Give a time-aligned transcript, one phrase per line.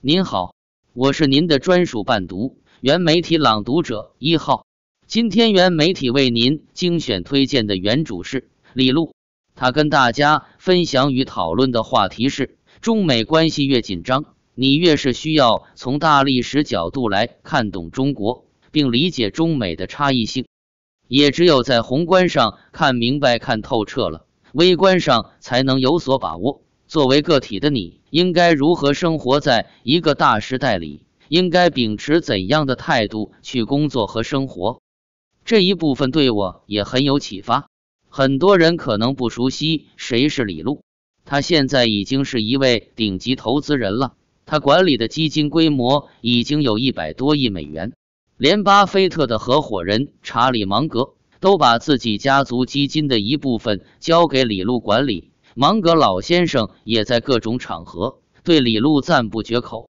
[0.00, 0.54] 您好，
[0.92, 4.64] 我是您的专属伴读，原媒体朗读者一号。
[5.08, 9.12] 今天原媒体为您精选推荐的原主是李璐，
[9.56, 14.24] 他跟大家分享与讨论的话题是：中美关系越紧张，
[14.54, 20.46] 你越是需要从大历史角度来看懂中国，并理解中美的差异性。
[21.08, 26.62] 也只有在宏观上看明白、看透彻了，微观上才能有所把握。
[26.88, 31.02] 作为个体的你，应该如何生活在一个大时代里？
[31.28, 34.80] 应该秉持怎样的态度去工作和生活？
[35.44, 37.68] 这一部分对我也很有启发。
[38.08, 40.80] 很多人可能不熟悉谁是李璐，
[41.26, 44.14] 他现在已经是一位顶级投资人了，
[44.46, 47.92] 他管理的基金规模已经有一百多亿美元。
[48.38, 55.27] 连巴菲特的合伙人查理芒格都把自己家族基金的一部分交给李路管理。
[55.60, 59.90] 芒格老先生也在各种场合对李路赞不绝口。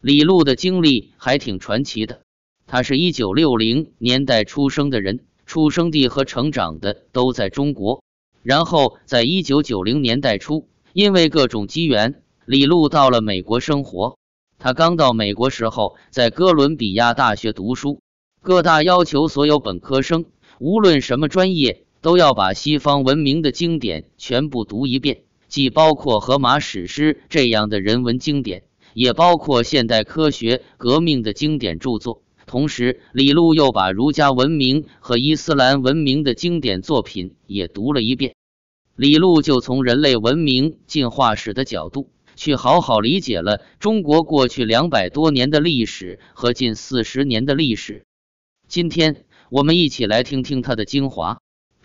[0.00, 2.20] 李路的经历还挺传奇的，
[2.68, 8.04] 他是一九六零年代出生的人，出生地和成长的都在中国。
[8.44, 14.16] 然后在一九九零年代初，因为各种机缘，李路到了美国生活。
[14.60, 18.00] 他刚到美国时候，在哥伦比亚大学读书，
[18.40, 20.26] 各大要求所有本科生，
[20.60, 28.62] 无论什么专业，都要把西方文明的经典全部读一遍，既包括荷马史诗这样的人文经典，
[28.94, 32.22] 也包括现代科学革命的经典著作。
[32.46, 38.34] 同时，李路又把儒家文明和伊斯兰文明的经典作品也读了一遍。
[38.96, 42.10] 李路就从人类文明进化史的角度。
[42.36, 48.06] 去好好理解了中国过去两百多年的历史和近四十年的历史。
[48.66, 51.42] 今天我们一起来听听它的精华。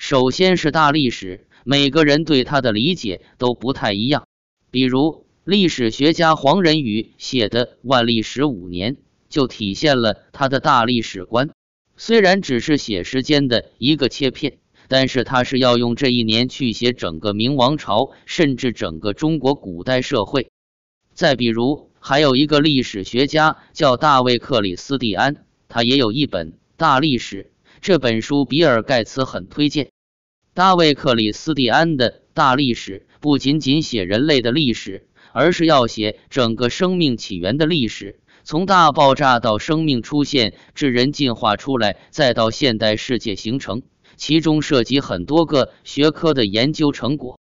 [0.07, 4.27] 首先是大历史，每个人对它的理解都不太一样。
[4.69, 8.97] 比如历史学家黄仁宇写的《万历十五年》
[9.29, 11.49] 就体现了他的大历史观。
[11.97, 14.59] 虽然只是写时间的一个切片。
[14.87, 20.51] 但是他是要用这一年去写整个明王朝，甚至整个中国古代社会。
[21.15, 27.43] 再比如，还有一个历史学家叫大卫·克里斯蒂安，他也有一本《大历史》
[27.81, 29.89] 这本书，比尔·盖茨很推荐。
[30.55, 43.81] 大卫·克里斯蒂安的《大历史》不仅仅写人类的历史，而是要写整个生命起源的历史，从大爆炸到生命出现，至人进化出来，再到现代世界形成。
[44.15, 47.37] 其中涉及很多个学科的研究成果，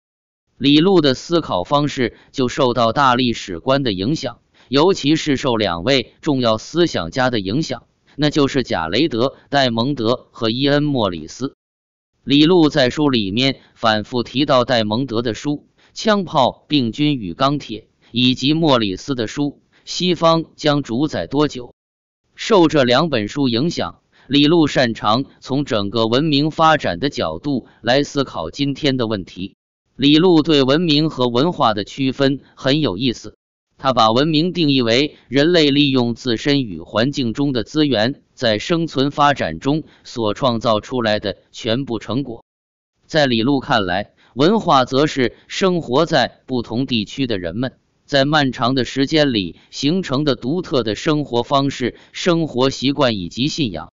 [0.59, 7.85] 李路的思考方式就受到大历史观的影响，尤其是受两位重要思想家的影响，
[8.17, 11.55] 那就是贾雷德·戴蒙德和伊恩·莫里斯。
[12.25, 15.57] 李路在书里面反复提到戴蒙德的书
[15.93, 17.81] 《枪炮、病菌与钢铁》，
[18.13, 19.45] 以及莫里斯的书
[19.85, 21.67] 《西方将主宰多久》。
[22.35, 24.01] 受这两本书影响。
[24.27, 29.55] 李路擅长从整个文明发展的角度来思考今天的问题。
[29.97, 33.37] 李路对文明和文化的区分很有意思，
[33.77, 42.45] 他把文明定义为人类利用自身与环境中的资源，在生存发展中所创造出来的全部成果。
[43.07, 47.73] 在李路看来，文化则是生活在不同地区的人们
[48.05, 53.91] 在漫长的时间里形成的独特的生活方式、生活习惯以及信仰。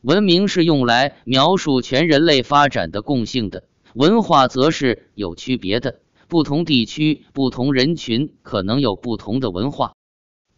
[0.00, 3.64] 文明是用来描述全人类发展的共性的，
[3.94, 6.00] 文化则是有区别的。
[6.26, 9.94] 不同地区、不同人群可能有不同的文化。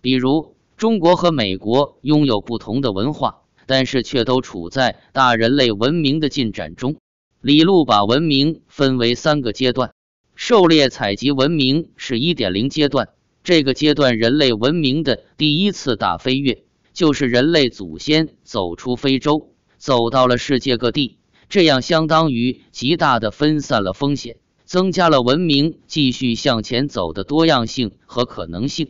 [0.01, 6.97] 比如，中国和美国拥有不同的文化，但是却都处在大人类文明的进展中。
[7.41, 9.93] 李路把文明分为三个阶段：
[10.35, 13.09] 狩猎采集文明是一点零阶段，
[13.43, 16.63] 这个阶段人类文明的第一次大飞跃。
[16.93, 21.19] 就是人类祖先走出非洲，走到了世界各地，
[21.51, 28.89] 这样相当于极大的分散了风险，增加了文明继续向前走的多样性和可能性。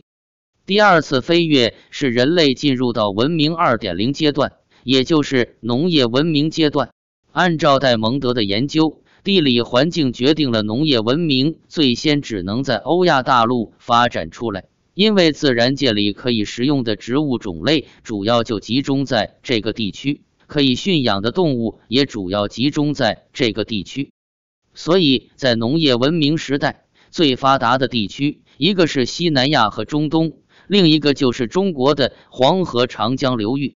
[0.67, 4.51] 第二次飞跃是人类进入到文明二点零阶段，
[4.83, 6.89] 也就是农业文明阶段。
[7.31, 14.65] 按照戴蒙德的研究，地理环境决定了农业文明最先只能在欧亚大陆发展出来。
[14.93, 24.11] 因为自然界里可以食用的植物种类主要就集中在这个地区，可以驯养的动物也主要集中在这个地区，
[24.73, 30.33] 所以在农业文明时代最发达的地区，一个是西南亚和中东，
[30.67, 33.75] 另一个就是中国的黄河、长江流域。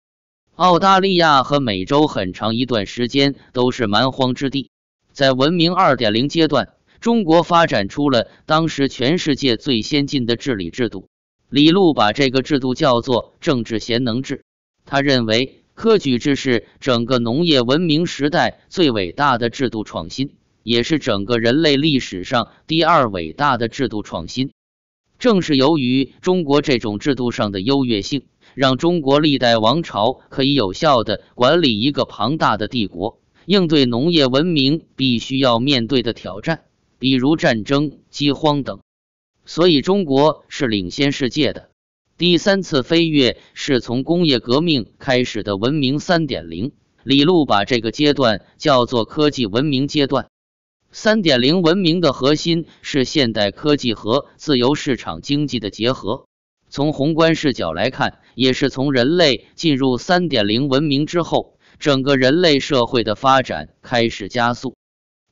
[0.57, 4.71] 澳大利亚和美洲很长一段时间都是蛮荒之地，
[5.13, 6.71] 在文明二点零阶段。
[7.01, 11.09] 中国发展出了当时全世界最先进的治理制度，
[11.49, 14.43] 李路把这个制度叫做政治贤能制。
[14.85, 24.51] 他认为科举制是整个农业文明时代最伟大的制度创新，也是整个人类历史上第二伟大的制度创新。
[25.19, 28.23] 正是由于中国这种制度上的优越性，
[28.55, 36.63] 让中国历代王朝可以有效的管理一个庞大的帝国，应对农业文明必须要面对的挑战，
[36.99, 38.81] 比如战争、饥荒等。
[39.45, 41.71] 所以，中国是领先世界的。
[42.17, 46.73] 第三次飞跃是从工业革命开始的文明三点零。
[47.03, 50.29] 李路把这个阶段叫做科技文明阶段。
[51.01, 56.27] 三点零文明的核心是现代科技和自由市场经济的结合。
[56.71, 64.75] 从宏观视角来看，也是从人类进入三点零文明之后，整个人类社会的发展开始加速。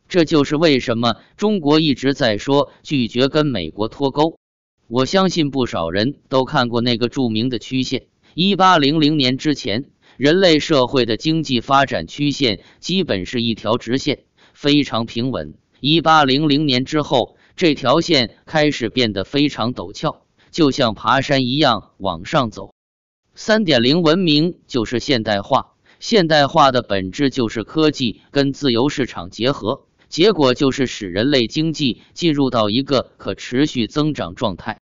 [0.08, 4.38] 这就是为什么中国一直在说拒绝跟美国脱钩。
[4.86, 9.86] 我相信不少人都看过那个著名的曲线：一八零零年之前，
[10.16, 14.20] 人类社会的经济发展曲线基本是一条直线，
[14.56, 15.53] 非常平稳。
[15.81, 22.73] 一八零零年之后，这条线开始变得非常陡峭，就像爬山一样往上走。
[23.35, 29.82] 三点零文明就是现代化，现代化的本质就是科技跟自由市场结合。
[30.08, 34.79] 结果就是使人类经济进入到一个可持续增长状态。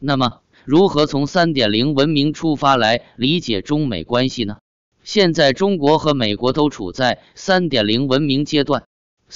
[0.00, 4.56] 那么，如何从三点零文明出发来理解中美关系呢？
[5.04, 8.84] 现在中国和美国都处在三点零文明阶段。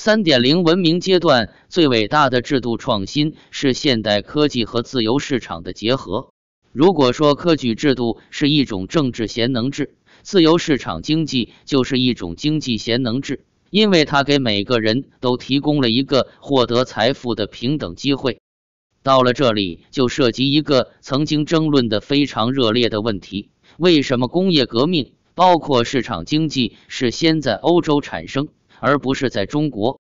[0.01, 6.29] 三点零文明阶段最伟大的制度创新是现代科技和自由市场的结合。
[6.71, 13.45] 如果说科举制度是一种政治贤能制，自由市场经济就是一种经济贤能制。
[13.71, 18.39] 因为它给每个人都提供了一个获得财富的平等机会。
[19.03, 28.47] 到了这里，就涉及一个曾经争论的非常热烈的问题：为什么工业革命，包括市场经济，是先在欧洲产生，
[28.81, 30.01] 而不是在中国？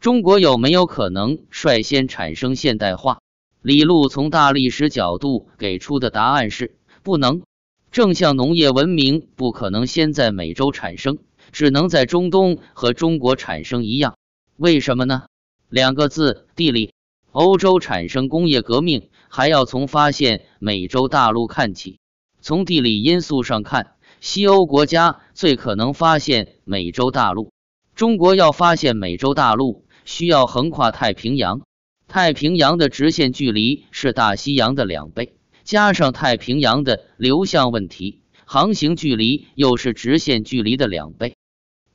[0.00, 3.20] 中国有没有可能率先产生现代化？
[3.62, 7.42] 李路从大历史角度给出的答案是：不能。
[7.90, 11.18] 正像农业文明不可能先在美洲产生。
[11.52, 14.16] 只能在中东和中国产生一样，
[14.56, 15.22] 为什么呢？
[15.68, 16.92] 两个字：地理。
[17.30, 21.98] 欧洲产生工业革命，还要从发现美洲大陆看起。
[22.40, 27.52] 从地理因素上看，西欧国家最可能发现美洲大陆。
[27.96, 31.62] 中国要发现美洲大陆，需要横跨太平洋。
[32.06, 35.32] 太平洋的直线距离是大西洋的两倍，
[35.64, 38.20] 加上太平洋的流向问题。
[38.44, 41.36] 航行距离又是直线距离的两倍，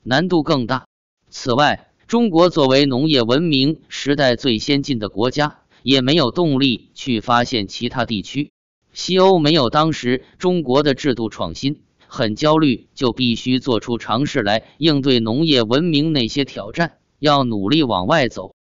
[0.02, 0.86] 难度更大。
[1.30, 8.50] 此外，中国作为农业文明时代最先进的国家，也没有动力去发现其他地区。
[8.92, 11.80] 西欧没有当时中国的制度创新，
[12.14, 18.54] 很焦虑，就必须做出尝试来应对农业文明那些挑战，要努力往外走。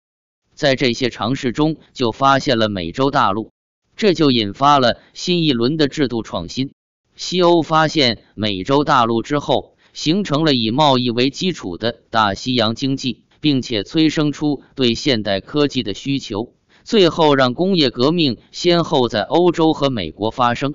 [0.54, 3.50] 在这些尝试中，就发现了美洲大陆，
[3.96, 6.70] 这就引发了新一轮的制度创新。
[7.16, 16.52] 西欧发现美洲大陆之后，形成了以贸易为基础的大西洋经济，并且催生出对现代科技的需求，
[16.84, 20.74] 最后让工业革命先后在欧洲和美国发生。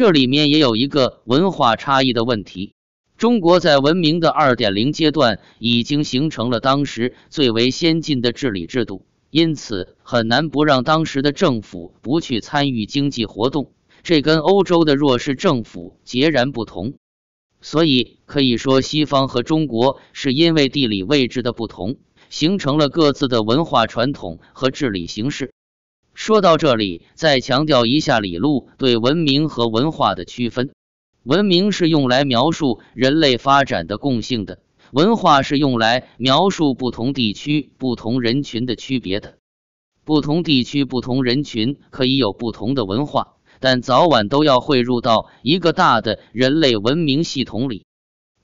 [0.00, 2.72] 这里面也有一个文化差异的问题。
[3.18, 13.72] 中国在文明的二点零阶段已经形成了当时最为先进的治理制度，因此很难不让当时的政府不去参与经济活动。
[14.02, 16.94] 这跟欧洲的弱势政府截然不同，
[17.60, 21.98] 所以可以说，西方和中国是因为地理位置的不同，
[22.30, 25.52] 形成了各自的文化传统和治理形式。
[26.20, 30.68] 说到这里，再强调一下李路对文明和文化的区分：
[31.22, 34.58] 文明是用来描述人类发展的共性的，
[34.92, 39.38] 文化是用来描述不同地区、不同人群的区别的。
[40.04, 43.36] 不同地区、不同人群可以有不同的文化。
[43.58, 47.86] 但早晚都要汇入到一个大的人类文明系统里，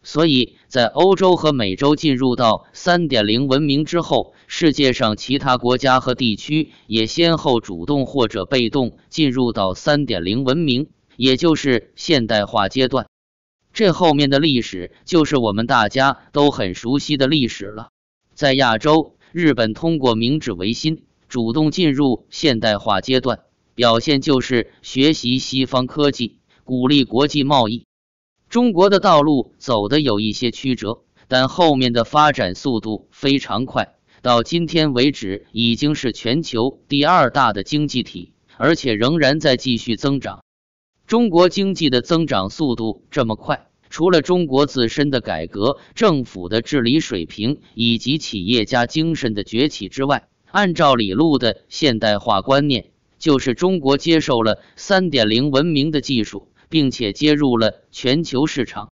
[0.07, 13.09] 所以在欧洲和美洲进入到三点零文明之后，世界上其他国家和地区也先后主动或者被动进入到三点零文明，也就是现代化阶段。
[13.73, 17.89] 这后面的历史就是我们大家都很熟悉的历史了。
[18.33, 23.41] 在亚洲，日本通过明治维新，主动进入现代化阶段。
[23.75, 27.86] 表现就是学习西方科技，鼓励国际贸易。
[28.57, 40.43] 中国的道路走的有一些曲折，但后面的发展速度非常快，到今天为止已经是全球第二大的经济体，而且仍然在继续增长。
[41.07, 52.87] 中国经济的增长速度这么快，除了中国自身的改革、政府的治理水平以及企业家精神的崛起之外，按照李路的现代化观念，
[53.19, 58.91] 就是中国接受了三点零文明的技术，并且接入了全球市场。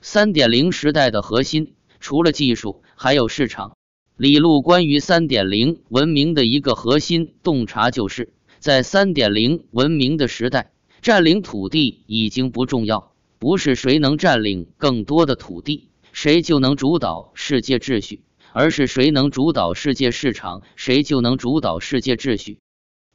[0.00, 3.76] 三点零时代的核心，除了技术，还有市场。
[4.16, 18.22] 李路关于三点零文明的一个核心洞察，就是在三点零文明的时代，占领土地已经不重要，不是谁能占领更多的土地，谁就能主导世界秩序。
[18.56, 22.58] 而是谁能主导世界市场，谁就能主导世界秩序。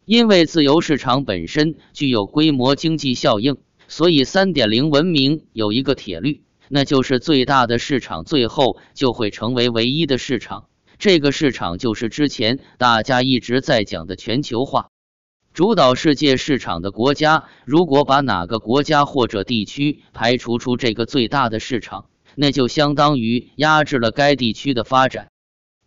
[0.03, 3.55] 因为自由市场本身具有规模经济效应，
[3.89, 10.69] 所以三点零文明有一个铁律，那就是最大的市场最后就会成为唯一的市场。
[10.99, 14.89] 这个市场就是之前大家一直在讲的全球化。
[15.53, 22.05] 主导世界市场的国家，如果把哪个国家或者地区排除出这个最大的市场，
[22.35, 25.29] 那就相当于压制了该地区的发展，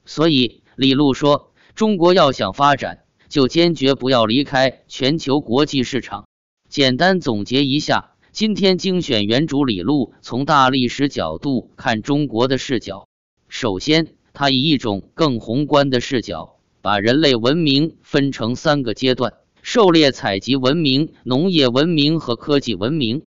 [0.05, 6.27] 所以李路说，中国要想发展，就坚决不要离开全球国际市场。
[6.73, 13.09] 简单总结一下，今天精选原主李路从大历史角度看中国的视角。
[13.47, 23.25] 首先，他以一种更宏观的视角，把人类文明分成三个阶段：狩猎采集文明、农业文明和科技文明。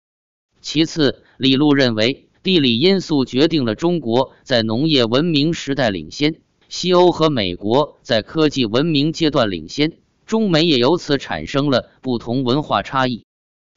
[0.62, 2.30] 其次，李路认为。
[2.42, 6.36] 地理因素决定了中国在农业文明时代领先，
[6.70, 9.92] 西欧和美国在科技文明阶段领先，
[10.24, 13.24] 中美也由此产生了不同文化差异。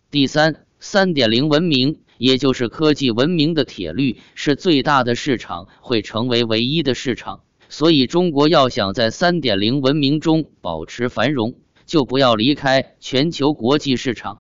[0.10, 14.40] 第三，三点零文明，也就是科技文明的铁律是最大的市场会成为唯一的市场，所以中国要想在三点零文明中保持繁荣，就不要离开全球国际市场。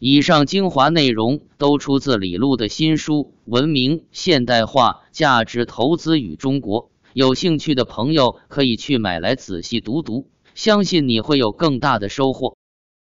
[0.00, 6.82] 以上精华内容都出自李路的新书《文明现代化价值投资与中国》，
[7.12, 12.56] 有兴趣的朋友可以去买来仔细读读，相信你会有更大的收获。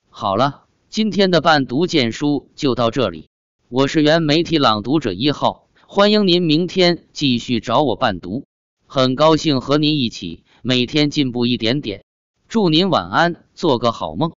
[0.10, 3.29] 好了，今天的伴读荐书就到这里，
[3.69, 8.43] 我是原媒体朗读者一号，欢迎您明天继续找我伴读，
[8.88, 12.03] 很高兴和您一起每天进步一点点，
[12.50, 14.33] 祝您晚安，做个好梦。